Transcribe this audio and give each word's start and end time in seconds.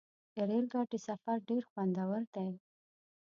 د 0.35 0.35
ریل 0.49 0.65
ګاډي 0.73 0.99
سفر 1.07 1.37
ډېر 1.49 1.63
خوندور 1.71 2.21
دی. 2.35 2.49